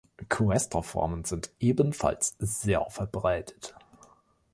[0.29, 3.75] Cuesta-Formen sind ebenfalls sehr verbreitet.